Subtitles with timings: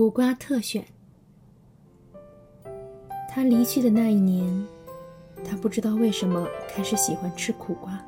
[0.00, 0.82] 苦瓜特选。
[3.28, 4.66] 他离去的那一年，
[5.44, 8.02] 他不知道为什么开始喜欢吃苦瓜。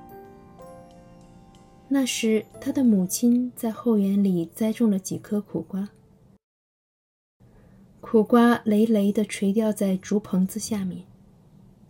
[1.89, 5.91] 那时，他的母亲在后园里栽种了几棵苦瓜，
[8.01, 11.05] 苦瓜累累地垂吊在竹棚子下面，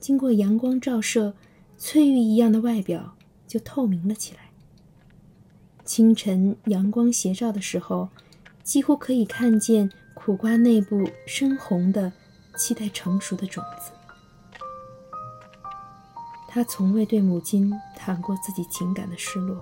[0.01, 1.35] 经过阳光照射，
[1.79, 3.15] 翠玉一样的外表
[3.47, 4.51] 就透明了起来。
[5.85, 8.09] 清晨阳光斜照的时候，
[8.63, 12.13] 几乎可以看见苦瓜内部深红的。
[12.55, 13.93] 期待成熟的种子。
[16.47, 19.59] 他从未对母亲谈过自己情感的失落，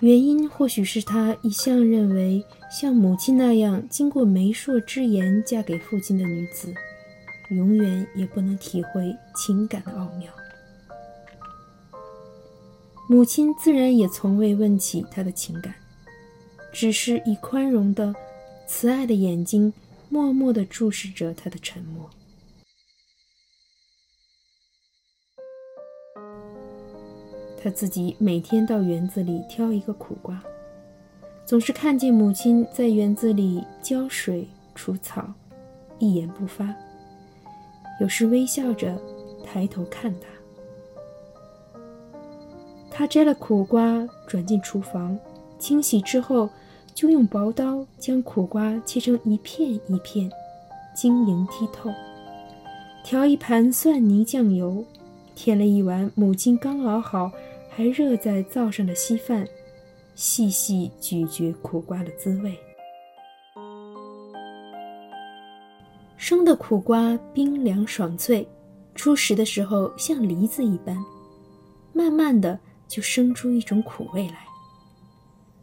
[0.00, 6.74] 原因或许是他一向认为，像母亲那样经过媒妁之言嫁给父亲的女子，
[7.50, 10.28] 永远也不能体会情感的奥妙。
[13.08, 15.72] 母亲自然也从未问起他的情感，
[16.72, 18.14] 只是以宽容的、
[18.66, 19.72] 慈爱的眼睛。
[20.08, 22.10] 默默地注视着他的沉默。
[27.62, 30.38] 他自己每天到园子里挑一个苦瓜，
[31.46, 35.32] 总是看见母亲在园子里浇水、除草，
[35.98, 36.74] 一言不发。
[37.98, 39.00] 有时微笑着
[39.42, 40.28] 抬头看他。
[42.90, 45.18] 他摘了苦瓜，转进厨房，
[45.62, 46.50] 清洗之后。
[46.94, 50.30] 就用薄刀将苦瓜切成一片一片，
[50.94, 51.90] 晶莹剔透。
[53.02, 54.84] 调一盘蒜泥酱油，
[55.34, 57.32] 添了一碗母亲刚熬好
[57.70, 59.48] 还热在灶上的稀饭，
[60.14, 62.54] 细细咀嚼苦瓜的滋味。
[66.18, 68.46] 生的苦瓜冰凉爽脆，
[68.94, 70.94] 初食的时候像梨子一般，
[71.94, 74.51] 慢慢的就生出一种苦味来。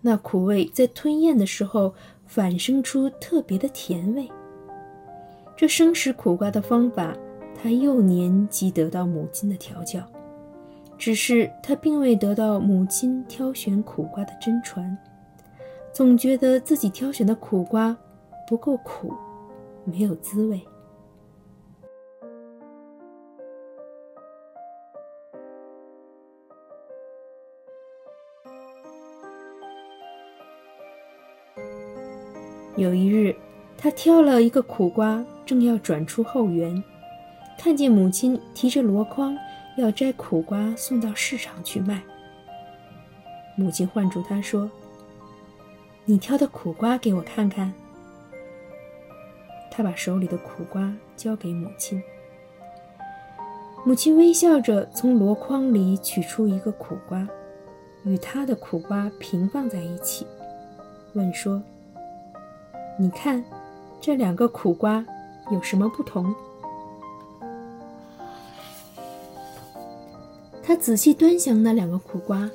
[0.02, 1.94] 那苦味在吞咽的时候
[2.26, 4.30] 反生出特别的甜味。
[5.58, 7.14] 这生食苦瓜的方法，
[7.54, 10.02] 他幼年即得到母亲的调教，
[10.98, 14.98] 只是他并未得到母亲挑选苦瓜的真传，
[15.92, 17.96] 总觉得自己挑选的苦瓜
[18.48, 19.14] 不够苦，
[19.84, 20.62] 没有滋味。
[32.90, 33.36] 有一日，
[33.78, 36.84] 他挑了一个苦瓜，正要转出后园，
[37.56, 39.38] 看见母亲提着箩筐
[39.78, 42.02] 要摘苦瓜送到市场去卖。
[43.56, 44.68] 母亲唤住他说
[46.04, 47.72] ：“你挑的苦瓜给我看看。”
[49.70, 52.02] 他把手里的苦瓜交给母亲，
[53.86, 57.30] 母亲微笑着从箩筐里取出一个苦瓜，
[58.04, 60.26] 与他的苦瓜平放在一起，
[61.14, 61.62] 问说。
[63.02, 63.42] 你看，
[64.02, 65.06] 这两个苦瓜
[65.50, 66.36] 有什么不同？
[70.62, 72.52] 他仔细端详那两个苦瓜，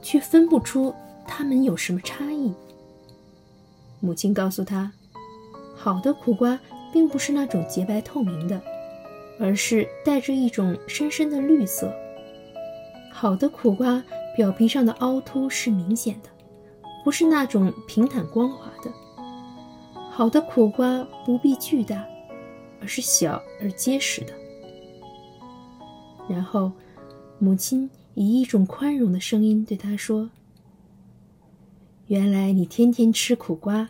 [0.00, 0.94] 却分不出
[1.26, 2.54] 它们有什么差异。
[3.98, 4.92] 母亲告诉他，
[5.74, 6.56] 好的苦瓜
[6.92, 8.62] 并不是那种洁白透明的，
[9.40, 11.92] 而是带着一种深深的绿色。
[13.10, 14.00] 好的苦瓜
[14.36, 16.28] 表皮上的凹凸是明显的，
[17.02, 18.88] 不是那种平坦光滑的。
[20.14, 22.06] 好的苦瓜不必巨大，
[22.82, 24.34] 而是小而结实的。
[26.28, 26.70] 然后，
[27.38, 30.28] 母亲以一种宽容的声音对他说
[32.08, 33.88] ：“原来你天天吃苦瓜，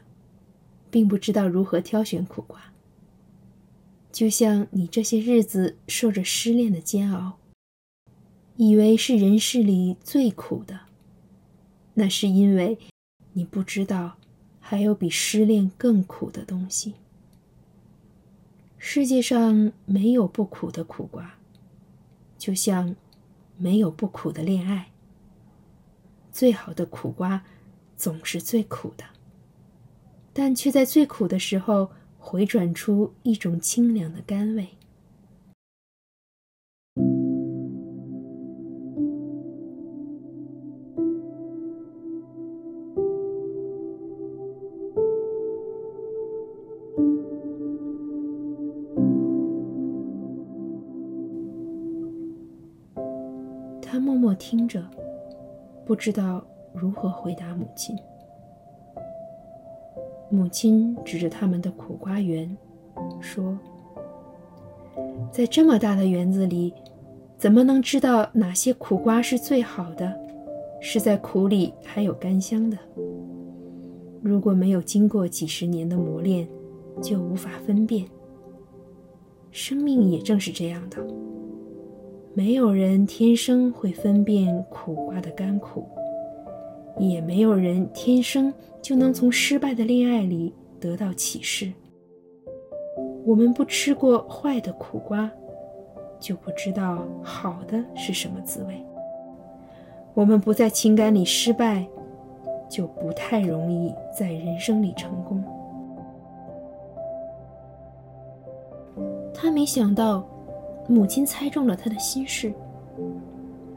[0.92, 2.72] 并不知道如何挑选苦瓜。
[4.12, 7.40] 就像你这些日子受着失恋的煎熬，
[8.56, 10.82] 以为是人世里最苦的，
[11.94, 12.78] 那是因为
[13.32, 14.18] 你不知道。”
[14.72, 16.94] 还有比失恋更苦的东西。
[18.78, 21.34] 世界上没有不苦的苦瓜，
[22.38, 22.96] 就像
[23.58, 24.90] 没有不苦的恋爱。
[26.30, 27.44] 最好的苦瓜
[27.98, 29.04] 总是最苦的，
[30.32, 34.68] 但却在最苦的时候回转出一种清凉的甘味。
[53.92, 54.82] 他默默听着，
[55.84, 56.42] 不知道
[56.72, 57.94] 如何回答母亲。
[60.30, 62.56] 母亲指着他们的苦瓜园，
[63.20, 63.54] 说
[65.30, 66.72] ：“在这么大的园子里，
[67.36, 70.10] 怎么能知道哪些苦瓜是最好的？
[70.80, 72.78] 是在苦里还有甘香的。
[74.22, 76.48] 如果没有经过几十年的磨练，
[77.02, 78.06] 就无法分辨。
[79.50, 80.96] 生命也正是这样的，
[82.34, 85.86] 没有人天生会分辨苦瓜的甘苦，
[86.98, 91.70] 也没有人天生就能从失败的恋爱里得到启示。
[93.26, 95.30] 我们不吃过坏的苦瓜，
[96.18, 98.82] 就不知道好的是什么滋味。
[100.14, 101.86] 我们不在情感里失败，
[102.66, 105.44] 就不太容易在人生里成功。
[109.34, 110.26] 他没想到，
[110.88, 112.52] 母亲猜中了他的心事。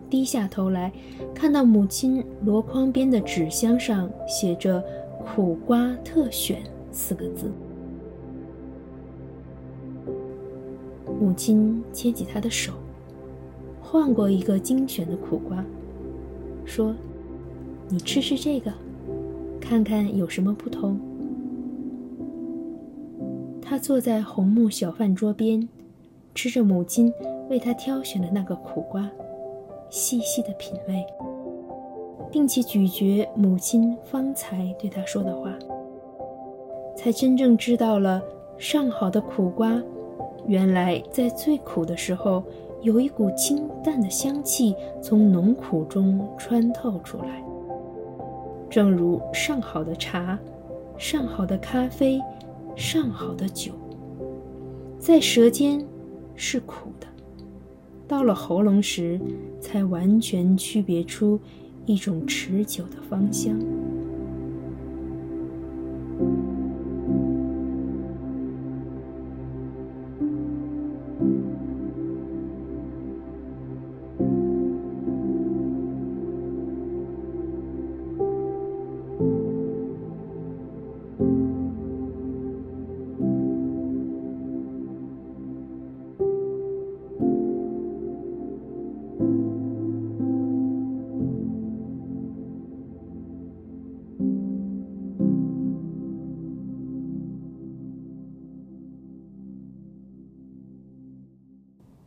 [0.10, 0.92] 低下头来，
[1.34, 4.84] 看到母亲箩筐边的纸箱上写着
[5.26, 6.62] “苦瓜特选”
[6.92, 7.52] 四个字。
[11.20, 12.74] 母亲牵起他的手，
[13.82, 15.64] 换过一个精选的苦瓜，
[16.66, 16.94] 说
[17.90, 18.72] ：“你吃吃这个，
[19.60, 21.00] 看看有什么不同。”
[23.60, 25.68] 他坐在红木小饭桌边，
[26.36, 27.12] 吃着母亲
[27.50, 29.10] 为他挑选的那个苦瓜，
[29.90, 31.04] 细细的品味，
[32.30, 35.52] 并且咀嚼母亲方才对他说的话，
[36.96, 38.22] 才真正知道了
[38.58, 39.82] 上好的苦瓜，
[40.46, 42.44] 原来在最苦的时候，
[42.82, 47.42] 有一股清淡的香气从浓苦中穿透出来，
[48.70, 50.38] 正如上好的茶，
[50.98, 52.22] 上好的咖啡。
[52.78, 53.72] 上好的酒，
[55.00, 55.82] 在舌尖
[56.36, 57.08] 是苦的，
[58.08, 59.20] 到了喉咙时，
[59.60, 61.40] 才完全区别出
[61.86, 63.58] 一种持久的芳香。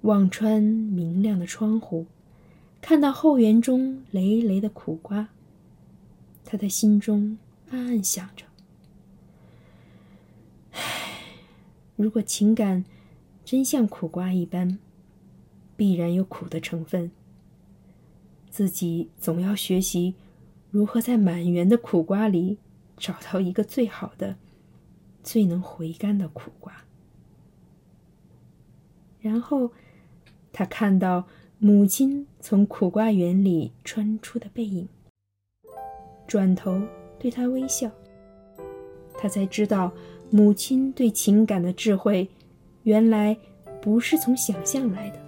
[0.08, 2.06] 望穿明亮的窗户，
[2.80, 5.28] 看到后园中累累的苦瓜，
[6.46, 7.36] 他的心中
[7.68, 8.46] 暗暗想着：
[10.72, 10.80] 唉，
[11.94, 12.86] 如果情感
[13.44, 14.78] 真像苦瓜一般，
[15.76, 17.10] 必然有苦的成分。
[18.48, 20.14] 自己总要学习
[20.70, 22.56] 如何在满园的苦瓜里
[22.96, 24.36] 找到一个最好的、
[25.22, 26.84] 最能回甘的苦瓜，
[29.20, 29.70] 然后。
[30.58, 31.24] 他看到
[31.60, 34.88] 母亲从苦瓜园里穿出的背影，
[36.26, 36.82] 转头
[37.16, 37.88] 对他微笑。
[39.16, 39.92] 他才知道，
[40.30, 42.28] 母亲对情感的智慧，
[42.82, 43.38] 原来
[43.80, 45.20] 不是从想象来的，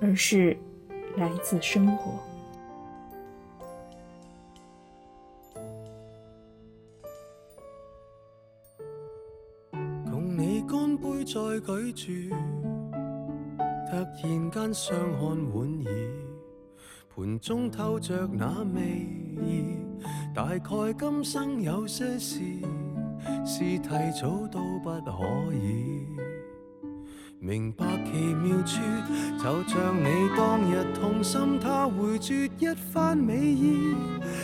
[0.00, 0.56] 而是
[1.16, 2.10] 来自生活。
[10.10, 12.69] 共你干杯，再举住。
[13.90, 15.92] 突然间相看莞尔，
[17.12, 18.80] 盘中透着那味
[19.42, 19.78] 意。
[20.32, 22.38] 大概今生有些事，
[23.44, 23.88] 是提
[24.20, 26.06] 早都不可以。
[27.40, 28.80] 明白奇妙处，
[29.42, 30.04] 就像你
[30.36, 33.96] 当日痛心，他回绝一番美意。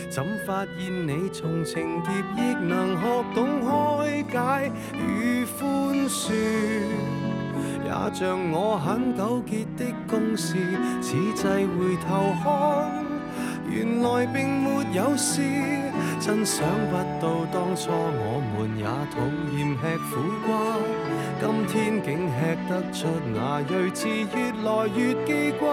[0.09, 6.33] 怎发现你从情劫亦能学懂开解与宽恕？
[7.87, 10.57] 也像我很纠结的公事，
[11.01, 12.91] 此际回头看，
[13.69, 15.41] 原来并没有事。
[16.19, 19.23] 真想不到当初我们也讨
[19.55, 20.49] 厌吃苦瓜，
[21.39, 25.63] 今天竟吃得出那睿智，越来越记挂。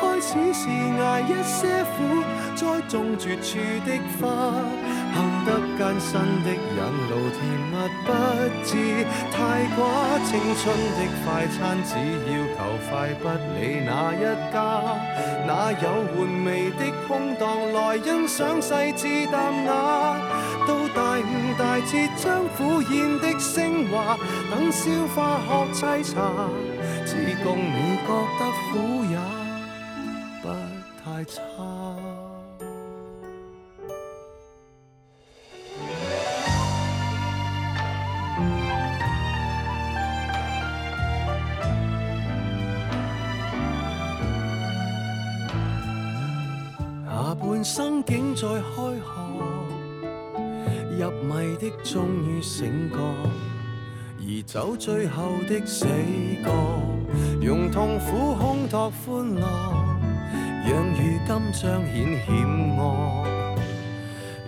[0.00, 0.68] 开始是
[1.00, 2.24] 挨一些苦，
[2.56, 4.26] 栽种绝处的花。
[5.12, 6.12] 行得艰辛
[6.44, 7.38] 的引路，甜
[7.70, 7.74] 蜜
[8.04, 8.08] 不
[8.64, 8.70] 知
[9.32, 9.38] 太
[9.76, 9.78] 寡。
[10.24, 10.62] 青春
[10.96, 11.90] 的快餐，只
[12.30, 14.56] 要求快，不理哪一家。
[15.46, 19.70] 哪有玩味的空档来欣赏细致淡雅？
[20.66, 24.16] 到大悟大彻，将苦咽的升华，
[24.50, 25.48] 等消化学
[25.86, 26.20] 沏茶，
[27.06, 28.40] 只供你觉得
[28.70, 29.18] 苦也
[30.42, 30.44] 不
[31.02, 31.40] 太差。
[47.72, 49.06] 生竟在开学，
[50.98, 52.96] 入迷的终于醒觉，
[54.18, 55.86] 移走最后的死
[56.44, 56.50] 角，
[57.40, 59.46] 用痛苦烘托欢乐，
[60.66, 61.94] 让如今彰显
[62.26, 62.44] 险
[62.76, 63.24] 恶。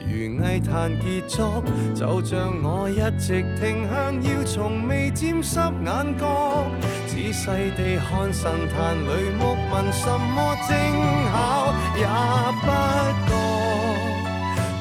[0.00, 0.11] 如
[0.45, 1.62] 艺坛结束，
[1.95, 6.67] 就像我一直停向，要从未沾湿眼角，
[7.12, 10.73] 仔细地看神坛里木纹，什么精
[11.31, 12.07] 巧也
[12.62, 12.66] 不
[13.28, 13.31] 觉。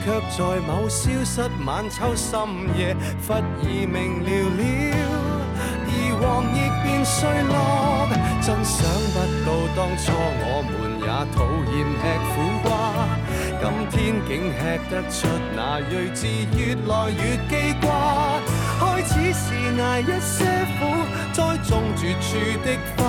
[0.01, 2.31] 却在某消失晚秋深
[2.77, 2.95] 夜，
[3.27, 3.29] 忽
[3.61, 4.59] 已明了了，
[5.85, 6.23] 而黄
[6.55, 8.07] 亦变碎落。
[8.41, 8.79] 真想
[9.11, 10.71] 不到当初我们
[11.03, 12.33] 也讨厌吃苦
[12.63, 12.71] 瓜，
[13.59, 14.59] 今天竟吃
[14.89, 15.59] 得出那
[15.91, 17.19] 睿智，越来越
[17.49, 17.85] 记挂。
[18.79, 19.45] 开始是
[19.81, 20.39] 挨一些，
[21.41, 23.01] 栽种绝处的花。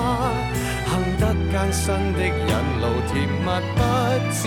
[0.89, 3.81] 行得艰辛的引路，甜蜜不
[4.31, 4.41] 知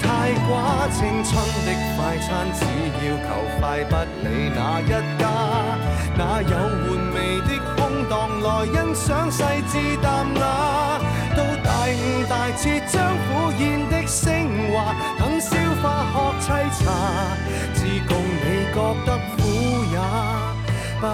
[0.00, 0.04] 太
[0.46, 0.50] 寡。
[0.90, 1.30] 青春
[1.64, 2.60] 的快餐，只
[3.00, 5.22] 要求快，不理哪一家。
[6.16, 10.42] 哪有玩味的空档来欣赏细致淡雅？
[11.36, 12.94] 到大悟大彻，将
[13.26, 14.28] 苦咽的升
[14.72, 16.46] 华，等消化喝沏
[16.78, 16.84] 茶，
[17.74, 18.10] 自共
[18.42, 19.38] 你觉得苦
[19.90, 19.98] 也
[21.00, 21.06] 不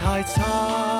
[0.00, 0.99] 太差。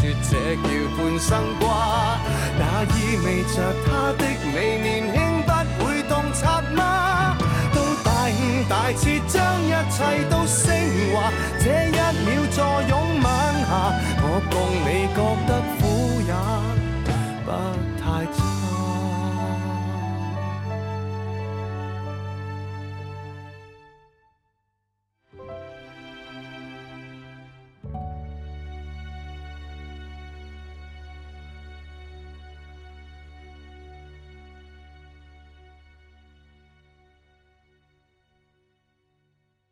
[0.00, 2.18] 说这叫半生挂，
[2.58, 2.62] 那
[2.96, 7.36] 意味着他的美年轻不会洞察吗？
[7.74, 10.64] 到大悟大彻，将一切都升
[11.12, 11.30] 华。
[11.58, 11.92] 这一
[12.24, 13.26] 秒坐拥晚
[13.60, 13.92] 霞，
[14.22, 14.54] 我共
[14.86, 15.69] 你觉得。